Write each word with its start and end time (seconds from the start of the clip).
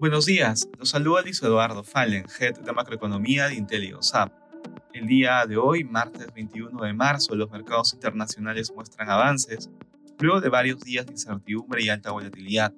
Buenos 0.00 0.26
días, 0.26 0.68
los 0.78 0.90
saluda 0.90 1.22
Luis 1.22 1.42
Eduardo 1.42 1.84
Fallen, 1.84 2.24
Head 2.38 2.60
de 2.60 2.72
Macroeconomía 2.72 3.48
de 3.48 3.56
IntelioSAP. 3.56 4.32
El 4.94 5.06
día 5.06 5.44
de 5.44 5.56
hoy, 5.56 5.84
martes 5.84 6.32
21 6.34 6.82
de 6.82 6.92
marzo, 6.92 7.34
los 7.34 7.50
mercados 7.50 7.92
internacionales 7.92 8.72
muestran 8.74 9.10
avances 9.10 9.70
luego 10.18 10.40
de 10.40 10.48
varios 10.48 10.80
días 10.80 11.04
de 11.06 11.12
incertidumbre 11.12 11.82
y 11.82 11.88
alta 11.88 12.10
volatilidad. 12.10 12.72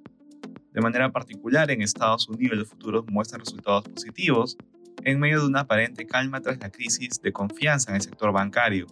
De 0.72 0.80
manera 0.80 1.12
particular, 1.12 1.70
en 1.70 1.82
Estados 1.82 2.28
Unidos 2.28 2.58
los 2.58 2.68
futuros 2.68 3.04
muestran 3.06 3.40
resultados 3.40 3.84
positivos 3.84 4.56
en 5.04 5.20
medio 5.20 5.40
de 5.40 5.46
una 5.46 5.60
aparente 5.60 6.06
calma 6.06 6.40
tras 6.40 6.58
la 6.58 6.70
crisis 6.70 7.20
de 7.22 7.32
confianza 7.32 7.90
en 7.90 7.96
el 7.96 8.02
sector 8.02 8.32
bancario. 8.32 8.86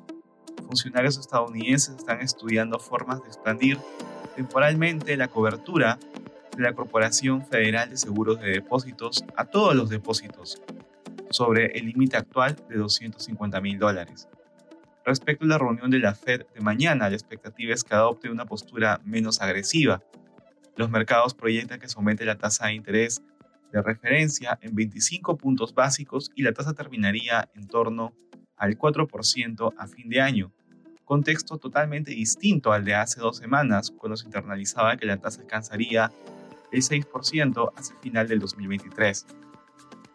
Funcionarios 0.66 1.18
estadounidenses 1.18 1.96
están 1.96 2.20
estudiando 2.20 2.78
formas 2.78 3.22
de 3.22 3.28
expandir 3.28 3.78
temporalmente 4.36 5.16
la 5.16 5.28
cobertura 5.28 5.98
de 6.56 6.62
la 6.62 6.72
Corporación 6.72 7.46
Federal 7.46 7.90
de 7.90 7.96
Seguros 7.96 8.40
de 8.40 8.50
Depósitos 8.50 9.24
a 9.36 9.44
todos 9.44 9.74
los 9.74 9.88
depósitos, 9.88 10.62
sobre 11.30 11.78
el 11.78 11.86
límite 11.86 12.16
actual 12.16 12.56
de 12.68 12.76
250 12.76 13.60
mil 13.60 13.78
dólares. 13.78 14.28
Respecto 15.04 15.44
a 15.44 15.48
la 15.48 15.58
reunión 15.58 15.90
de 15.90 16.00
la 16.00 16.14
Fed 16.14 16.42
de 16.54 16.60
mañana, 16.60 17.08
la 17.08 17.16
expectativa 17.16 17.72
es 17.72 17.82
que 17.82 17.94
adopte 17.94 18.30
una 18.30 18.44
postura 18.44 19.00
menos 19.04 19.40
agresiva. 19.40 20.02
Los 20.76 20.90
mercados 20.90 21.34
proyectan 21.34 21.80
que 21.80 21.88
se 21.88 21.96
aumente 21.96 22.24
la 22.24 22.36
tasa 22.36 22.66
de 22.66 22.74
interés 22.74 23.22
de 23.72 23.82
referencia 23.82 24.58
en 24.60 24.74
25 24.74 25.36
puntos 25.36 25.74
básicos 25.74 26.30
y 26.34 26.42
la 26.42 26.52
tasa 26.52 26.74
terminaría 26.74 27.48
en 27.54 27.66
torno 27.68 28.14
al 28.56 28.76
4% 28.76 29.74
a 29.76 29.86
fin 29.86 30.08
de 30.08 30.20
año, 30.20 30.52
contexto 31.08 31.56
totalmente 31.56 32.10
distinto 32.10 32.70
al 32.70 32.84
de 32.84 32.94
hace 32.94 33.18
dos 33.18 33.38
semanas, 33.38 33.90
cuando 33.90 34.14
se 34.14 34.26
internalizaba 34.26 34.98
que 34.98 35.06
la 35.06 35.16
tasa 35.16 35.40
alcanzaría 35.40 36.12
el 36.70 36.82
6% 36.82 37.72
hacia 37.74 37.94
el 37.94 38.00
final 38.02 38.28
del 38.28 38.38
2023. 38.38 39.26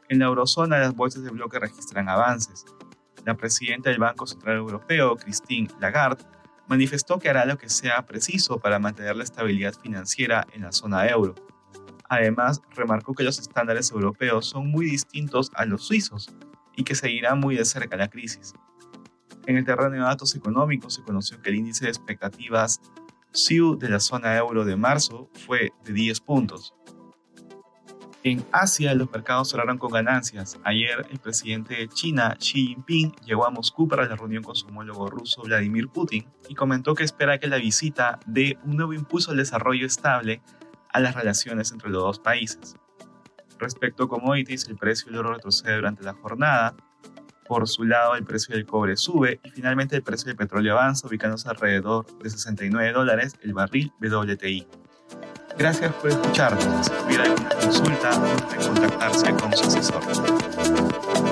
En 0.10 0.20
la 0.20 0.26
eurozona, 0.26 0.78
las 0.78 0.96
bolsas 0.96 1.24
de 1.24 1.32
bloque 1.32 1.58
registran 1.58 2.10
avances. 2.10 2.64
La 3.26 3.36
presidenta 3.36 3.90
del 3.90 3.98
Banco 3.98 4.28
Central 4.28 4.58
Europeo, 4.58 5.16
Christine 5.16 5.68
Lagarde, 5.80 6.24
manifestó 6.68 7.18
que 7.18 7.28
hará 7.28 7.44
lo 7.46 7.58
que 7.58 7.70
sea 7.70 8.06
preciso 8.06 8.60
para 8.60 8.78
mantener 8.78 9.16
la 9.16 9.24
estabilidad 9.24 9.74
financiera 9.74 10.46
en 10.54 10.62
la 10.62 10.72
zona 10.72 11.08
euro. 11.08 11.34
Además, 12.08 12.62
remarcó 12.76 13.16
que 13.16 13.24
los 13.24 13.40
estándares 13.40 13.90
europeos 13.90 14.46
son 14.46 14.70
muy 14.70 14.86
distintos 14.86 15.50
a 15.56 15.66
los 15.66 15.88
suizos 15.88 16.30
y 16.76 16.84
que 16.84 16.94
seguirá 16.94 17.34
muy 17.34 17.56
de 17.56 17.66
cerca 17.66 17.98
la 17.98 18.10
crisis. 18.10 18.54
En 19.46 19.58
el 19.58 19.66
terreno 19.66 19.92
de 19.92 20.00
datos 20.00 20.36
económicos 20.36 20.94
se 20.94 21.04
conoció 21.04 21.42
que 21.42 21.50
el 21.50 21.58
índice 21.58 21.86
de 21.86 21.92
expectativas 21.92 22.82
SIU 23.32 23.78
de 23.78 23.90
la 23.90 24.00
zona 24.00 24.38
euro 24.38 24.64
de 24.64 24.76
marzo 24.76 25.30
fue 25.46 25.74
de 25.84 25.94
10 25.94 26.20
puntos. 26.22 26.74
En 28.26 28.46
Asia, 28.54 28.94
los 28.94 29.12
mercados 29.12 29.50
cerraron 29.50 29.78
con 29.78 29.92
ganancias. 29.92 30.58
Ayer, 30.64 31.06
el 31.12 31.20
presidente 31.20 31.76
de 31.76 31.90
China, 31.90 32.38
Xi 32.40 32.68
Jinping, 32.68 33.12
llegó 33.26 33.46
a 33.46 33.52
Moscú 33.52 33.90
para 33.90 34.06
la 34.06 34.16
reunión 34.16 34.44
con 34.44 34.56
su 34.56 34.68
homólogo 34.68 35.10
ruso, 35.10 35.42
Vladimir 35.42 35.90
Putin, 35.90 36.26
y 36.48 36.56
comentó 36.56 36.96
que 36.96 37.04
espera 37.04 37.38
que 37.38 37.48
la 37.48 37.58
visita 37.58 38.22
dé 38.26 38.58
un 38.64 38.78
nuevo 38.78 38.94
impulso 38.94 39.32
al 39.32 39.38
desarrollo 39.38 39.86
estable 39.86 40.42
a 40.94 41.02
las 41.02 41.16
relaciones 41.16 41.74
entre 41.74 41.90
los 41.90 42.02
dos 42.02 42.20
países. 42.20 42.78
Respecto 43.60 44.06
a 44.06 44.08
commodities, 44.08 44.70
el 44.70 44.78
precio 44.78 45.08
del 45.08 45.20
oro 45.20 45.34
retrocede 45.34 45.76
durante 45.76 46.04
la 46.04 46.14
jornada. 46.14 46.76
Por 47.48 47.68
su 47.68 47.84
lado, 47.84 48.16
el 48.16 48.24
precio 48.24 48.56
del 48.56 48.66
cobre 48.66 48.98
sube 48.98 49.40
y 49.44 49.52
finalmente 49.52 49.96
el 49.96 50.04
precio 50.04 50.28
del 50.28 50.38
petróleo 50.38 50.74
avanza, 50.74 51.08
ubicándose 51.08 51.50
alrededor 51.50 52.06
de 52.20 52.30
69 52.30 52.94
dólares 52.94 53.36
el 53.42 53.54
barril 53.54 53.92
WTI. 54.02 54.68
Gracias 55.58 55.94
por 55.94 56.10
escucharnos. 56.10 56.86
Si 56.86 56.92
tuviera 56.92 57.24
alguna 57.26 57.50
consulta, 57.50 58.12
pueden 58.46 58.68
contactarse 58.68 59.34
con 59.36 59.54
su 59.56 59.68
asesor. 59.68 61.23